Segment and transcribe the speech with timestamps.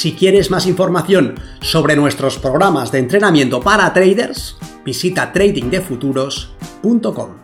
[0.00, 7.36] Si quieres más información sobre nuestros programas de entrenamiento para traders, visita tradingdefuturos.com.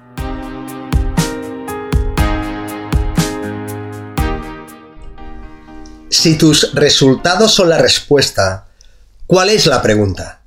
[6.08, 8.68] Si tus resultados son la respuesta,
[9.26, 10.40] ¿cuál es la pregunta?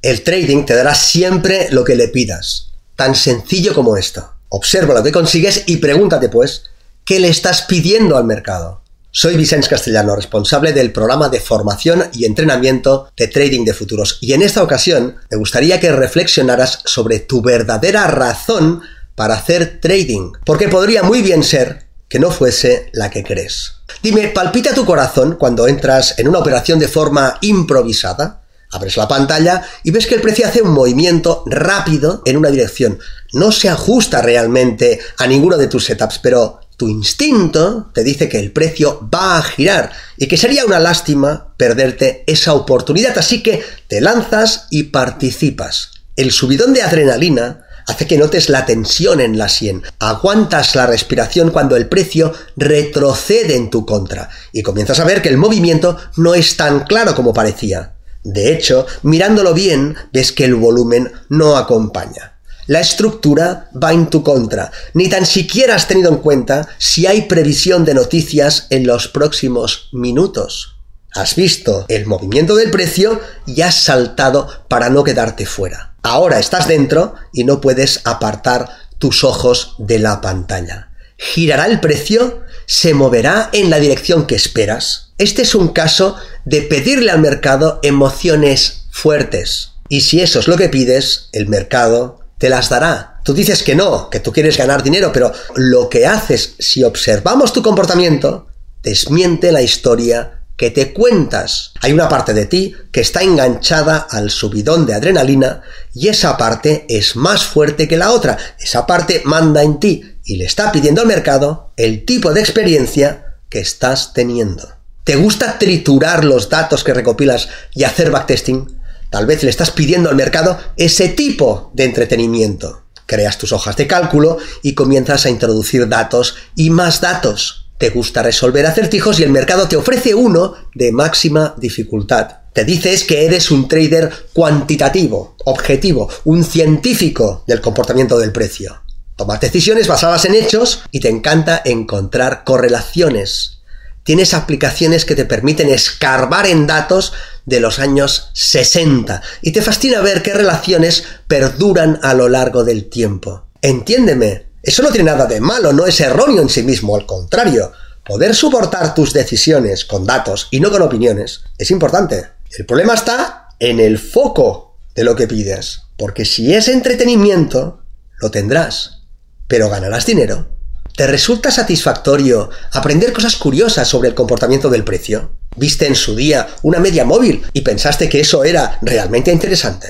[0.00, 2.70] El trading te dará siempre lo que le pidas.
[2.96, 4.32] Tan sencillo como esto.
[4.48, 6.64] Observa lo que consigues y pregúntate pues,
[7.04, 8.81] ¿qué le estás pidiendo al mercado?
[9.14, 14.16] Soy Vicente Castellano, responsable del programa de formación y entrenamiento de trading de futuros.
[14.22, 18.80] Y en esta ocasión me gustaría que reflexionaras sobre tu verdadera razón
[19.14, 20.32] para hacer trading.
[20.46, 23.74] Porque podría muy bien ser que no fuese la que crees.
[24.02, 28.40] Dime, ¿palpita tu corazón cuando entras en una operación de forma improvisada?
[28.70, 32.98] Abres la pantalla y ves que el precio hace un movimiento rápido en una dirección.
[33.34, 38.40] No se ajusta realmente a ninguno de tus setups, pero tu instinto te dice que
[38.40, 43.62] el precio va a girar y que sería una lástima perderte esa oportunidad, así que
[43.86, 45.92] te lanzas y participas.
[46.16, 51.52] El subidón de adrenalina hace que notes la tensión en la sien, aguantas la respiración
[51.52, 56.34] cuando el precio retrocede en tu contra y comienzas a ver que el movimiento no
[56.34, 57.92] es tan claro como parecía.
[58.24, 62.31] De hecho, mirándolo bien, ves que el volumen no acompaña.
[62.66, 64.70] La estructura va en tu contra.
[64.94, 69.88] Ni tan siquiera has tenido en cuenta si hay previsión de noticias en los próximos
[69.92, 70.76] minutos.
[71.14, 75.96] Has visto el movimiento del precio y has saltado para no quedarte fuera.
[76.02, 78.68] Ahora estás dentro y no puedes apartar
[78.98, 80.92] tus ojos de la pantalla.
[81.18, 82.42] ¿Girará el precio?
[82.66, 85.12] ¿Se moverá en la dirección que esperas?
[85.18, 89.72] Este es un caso de pedirle al mercado emociones fuertes.
[89.88, 93.20] Y si eso es lo que pides, el mercado te las dará.
[93.22, 97.52] Tú dices que no, que tú quieres ganar dinero, pero lo que haces si observamos
[97.52, 98.48] tu comportamiento
[98.82, 101.72] desmiente la historia que te cuentas.
[101.82, 105.62] Hay una parte de ti que está enganchada al subidón de adrenalina
[105.94, 108.36] y esa parte es más fuerte que la otra.
[108.58, 113.36] Esa parte manda en ti y le está pidiendo al mercado el tipo de experiencia
[113.50, 114.68] que estás teniendo.
[115.04, 118.81] ¿Te gusta triturar los datos que recopilas y hacer backtesting?
[119.12, 122.84] Tal vez le estás pidiendo al mercado ese tipo de entretenimiento.
[123.04, 127.68] Creas tus hojas de cálculo y comienzas a introducir datos y más datos.
[127.76, 132.38] Te gusta resolver acertijos y el mercado te ofrece uno de máxima dificultad.
[132.54, 138.80] Te dices que eres un trader cuantitativo, objetivo, un científico del comportamiento del precio.
[139.16, 143.58] Tomas decisiones basadas en hechos y te encanta encontrar correlaciones.
[144.04, 147.12] Tienes aplicaciones que te permiten escarbar en datos
[147.46, 152.88] de los años 60 y te fascina ver qué relaciones perduran a lo largo del
[152.88, 153.46] tiempo.
[153.60, 157.72] Entiéndeme, eso no tiene nada de malo, no es erróneo en sí mismo, al contrario,
[158.04, 162.28] poder soportar tus decisiones con datos y no con opiniones es importante.
[162.58, 167.82] El problema está en el foco de lo que pides, porque si es entretenimiento,
[168.20, 169.02] lo tendrás,
[169.48, 170.48] pero ganarás dinero.
[170.94, 175.32] ¿Te resulta satisfactorio aprender cosas curiosas sobre el comportamiento del precio?
[175.56, 179.88] ¿Viste en su día una media móvil y pensaste que eso era realmente interesante?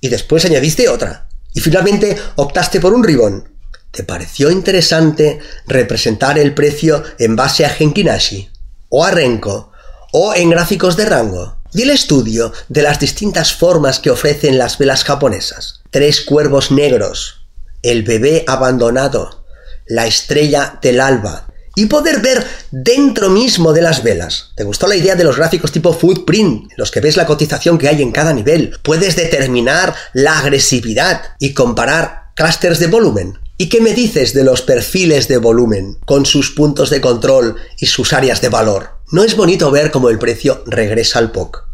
[0.00, 1.28] Y después añadiste otra.
[1.54, 3.48] Y finalmente optaste por un ribón.
[3.90, 8.50] ¿Te pareció interesante representar el precio en base a Genkinashi?
[8.90, 9.72] ¿O a Renko?
[10.12, 11.56] ¿O en gráficos de rango?
[11.72, 15.80] Y el estudio de las distintas formas que ofrecen las velas japonesas.
[15.90, 17.46] Tres cuervos negros.
[17.82, 19.41] El bebé abandonado
[19.86, 24.50] la estrella del alba y poder ver dentro mismo de las velas.
[24.56, 27.78] ¿Te gustó la idea de los gráficos tipo footprint, en los que ves la cotización
[27.78, 28.76] que hay en cada nivel?
[28.82, 33.38] Puedes determinar la agresividad y comparar clústeres de volumen.
[33.56, 37.86] ¿Y qué me dices de los perfiles de volumen, con sus puntos de control y
[37.86, 38.90] sus áreas de valor?
[39.10, 41.71] ¿No es bonito ver cómo el precio regresa al POC?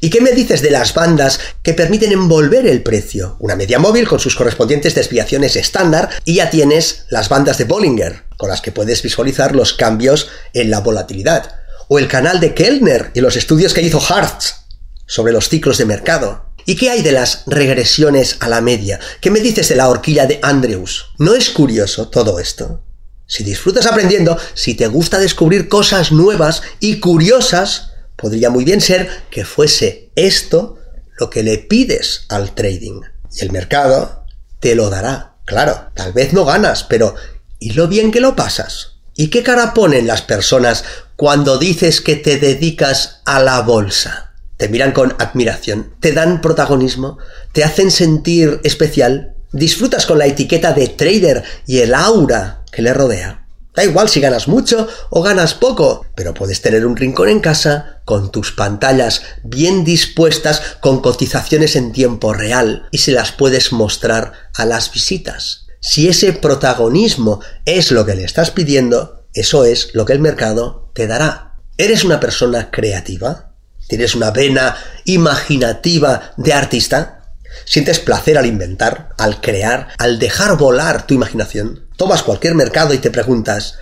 [0.00, 3.36] ¿Y qué me dices de las bandas que permiten envolver el precio?
[3.40, 8.24] Una media móvil con sus correspondientes desviaciones estándar y ya tienes las bandas de Bollinger,
[8.36, 11.56] con las que puedes visualizar los cambios en la volatilidad.
[11.88, 14.66] O el canal de Kellner y los estudios que hizo Hartz
[15.06, 16.44] sobre los ciclos de mercado.
[16.64, 19.00] ¿Y qué hay de las regresiones a la media?
[19.20, 21.06] ¿Qué me dices de la horquilla de Andrews?
[21.18, 22.84] ¿No es curioso todo esto?
[23.26, 27.87] Si disfrutas aprendiendo, si te gusta descubrir cosas nuevas y curiosas,
[28.18, 30.76] Podría muy bien ser que fuese esto
[31.18, 33.00] lo que le pides al trading.
[33.32, 34.24] Y el mercado
[34.58, 35.36] te lo dará.
[35.44, 37.14] Claro, tal vez no ganas, pero
[37.60, 38.96] ¿y lo bien que lo pasas?
[39.14, 40.84] ¿Y qué cara ponen las personas
[41.14, 44.34] cuando dices que te dedicas a la bolsa?
[44.56, 47.18] Te miran con admiración, te dan protagonismo,
[47.52, 52.92] te hacen sentir especial, disfrutas con la etiqueta de trader y el aura que le
[52.92, 53.46] rodea.
[53.78, 58.02] Da igual si ganas mucho o ganas poco, pero puedes tener un rincón en casa
[58.04, 64.32] con tus pantallas bien dispuestas con cotizaciones en tiempo real y se las puedes mostrar
[64.56, 65.66] a las visitas.
[65.80, 70.90] Si ese protagonismo es lo que le estás pidiendo, eso es lo que el mercado
[70.92, 71.54] te dará.
[71.76, 73.54] ¿Eres una persona creativa?
[73.86, 77.32] ¿Tienes una vena imaginativa de artista?
[77.64, 81.87] Sientes placer al inventar, al crear, al dejar volar tu imaginación.
[81.98, 83.74] Tomas cualquier mercado y te preguntas,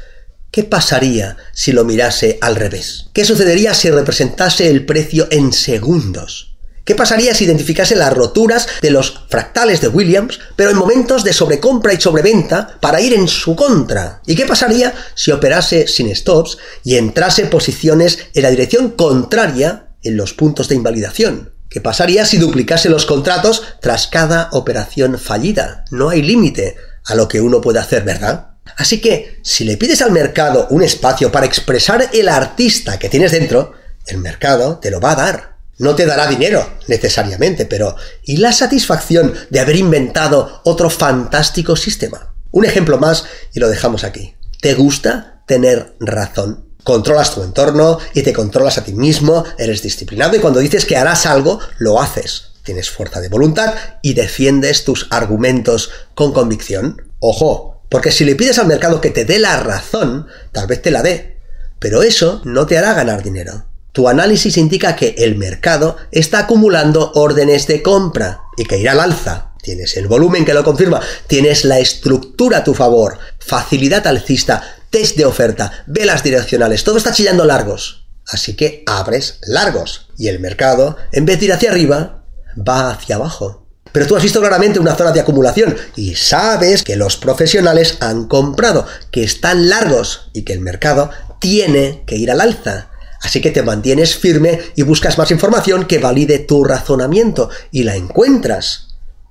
[0.50, 3.10] ¿qué pasaría si lo mirase al revés?
[3.12, 6.56] ¿Qué sucedería si representase el precio en segundos?
[6.86, 11.34] ¿Qué pasaría si identificase las roturas de los fractales de Williams, pero en momentos de
[11.34, 14.22] sobrecompra y sobreventa para ir en su contra?
[14.24, 20.16] ¿Y qué pasaría si operase sin stops y entrase posiciones en la dirección contraria en
[20.16, 21.52] los puntos de invalidación?
[21.68, 25.84] ¿Qué pasaría si duplicase los contratos tras cada operación fallida?
[25.90, 28.50] No hay límite a lo que uno puede hacer, ¿verdad?
[28.76, 33.32] Así que, si le pides al mercado un espacio para expresar el artista que tienes
[33.32, 33.72] dentro,
[34.06, 35.56] el mercado te lo va a dar.
[35.78, 42.34] No te dará dinero, necesariamente, pero ¿y la satisfacción de haber inventado otro fantástico sistema?
[42.50, 44.34] Un ejemplo más y lo dejamos aquí.
[44.60, 46.66] ¿Te gusta tener razón?
[46.86, 50.96] controlas tu entorno y te controlas a ti mismo, eres disciplinado y cuando dices que
[50.96, 52.52] harás algo, lo haces.
[52.66, 57.00] Tienes fuerza de voluntad y defiendes tus argumentos con convicción.
[57.20, 60.90] Ojo, porque si le pides al mercado que te dé la razón, tal vez te
[60.90, 61.38] la dé,
[61.78, 63.66] pero eso no te hará ganar dinero.
[63.92, 69.00] Tu análisis indica que el mercado está acumulando órdenes de compra y que irá al
[69.00, 69.52] alza.
[69.62, 74.60] Tienes el volumen que lo confirma, tienes la estructura a tu favor, facilidad alcista,
[74.90, 78.08] test de oferta, velas direccionales, todo está chillando largos.
[78.26, 82.24] Así que abres largos y el mercado, en vez de ir hacia arriba,
[82.56, 83.66] va hacia abajo.
[83.92, 88.26] Pero tú has visto claramente una zona de acumulación y sabes que los profesionales han
[88.26, 91.10] comprado, que están largos y que el mercado
[91.40, 92.90] tiene que ir al alza.
[93.22, 97.96] Así que te mantienes firme y buscas más información que valide tu razonamiento y la
[97.96, 98.88] encuentras.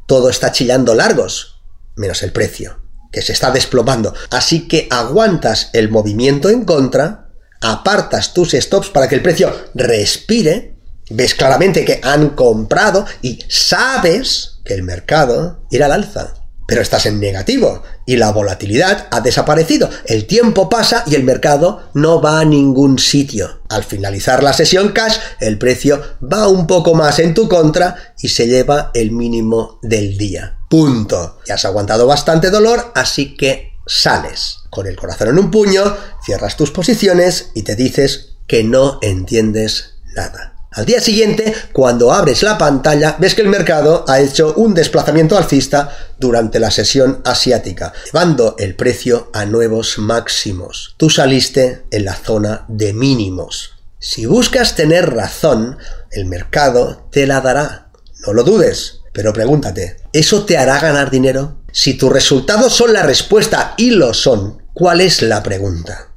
[0.07, 1.62] Todo está chillando largos,
[1.95, 2.81] menos el precio
[3.16, 4.13] que se está desplomando.
[4.30, 7.30] Así que aguantas el movimiento en contra,
[7.62, 10.75] apartas tus stops para que el precio respire,
[11.10, 16.34] ves claramente que han comprado y sabes que el mercado irá al alza
[16.68, 19.90] pero estás en negativo y la volatilidad ha desaparecido.
[20.06, 23.62] El tiempo pasa y el mercado no va a ningún sitio.
[23.69, 28.30] Al finalizar la sesión cash, el precio va un poco más en tu contra y
[28.30, 30.58] se lleva el mínimo del día.
[30.69, 31.40] Punto.
[31.46, 36.58] Ya has aguantado bastante dolor, así que sales con el corazón en un puño, cierras
[36.58, 40.55] tus posiciones y te dices que no entiendes nada.
[40.75, 45.38] Al día siguiente, cuando abres la pantalla, ves que el mercado ha hecho un desplazamiento
[45.38, 45.89] alcista
[46.19, 50.94] durante la sesión asiática, llevando el precio a nuevos máximos.
[50.98, 53.75] Tú saliste en la zona de mínimos.
[54.00, 55.77] Si buscas tener razón,
[56.12, 57.88] el mercado te la dará.
[58.27, 61.55] No lo dudes, pero pregúntate, ¿eso te hará ganar dinero?
[61.72, 66.10] Si tus resultados son la respuesta y lo son, ¿cuál es la pregunta?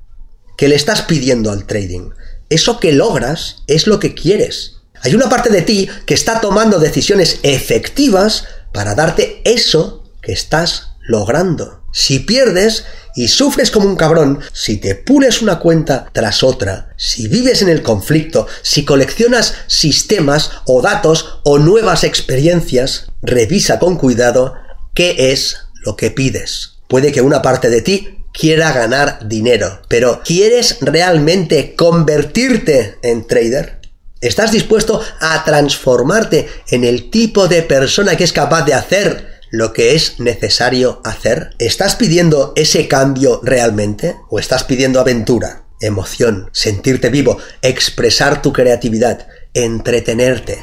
[0.56, 2.10] ¿Qué le estás pidiendo al trading?
[2.50, 4.76] Eso que logras es lo que quieres.
[5.02, 10.88] Hay una parte de ti que está tomando decisiones efectivas para darte eso que estás
[11.00, 11.82] logrando.
[11.92, 17.28] Si pierdes y sufres como un cabrón, si te pules una cuenta tras otra, si
[17.28, 24.54] vives en el conflicto, si coleccionas sistemas o datos o nuevas experiencias, revisa con cuidado
[24.94, 26.74] qué es lo que pides.
[26.88, 33.80] Puede que una parte de ti quiera ganar dinero, pero ¿quieres realmente convertirte en trader?
[34.20, 39.72] ¿Estás dispuesto a transformarte en el tipo de persona que es capaz de hacer lo
[39.72, 41.50] que es necesario hacer?
[41.58, 44.16] ¿Estás pidiendo ese cambio realmente?
[44.28, 50.58] ¿O estás pidiendo aventura, emoción, sentirte vivo, expresar tu creatividad, entretenerte?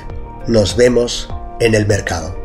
[0.48, 1.28] Nos vemos
[1.60, 2.45] en el mercado.